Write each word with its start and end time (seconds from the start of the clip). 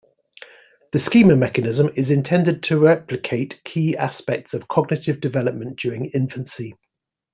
The 0.93 0.97
Schema 0.97 1.35
Mechanism 1.35 1.91
is 1.95 2.09
intended 2.09 2.63
to 2.63 2.79
replicate 2.79 3.63
key 3.63 3.95
aspects 3.95 4.55
of 4.55 4.67
cognitive 4.67 5.19
development 5.21 5.79
during 5.79 6.05
infancy. 6.07 6.73